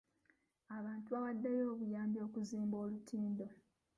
Abantu 0.77 1.07
baawaddeyo 1.13 1.65
obuyambi 1.73 2.17
okuzimba 2.27 2.75
olutindo. 2.83 3.45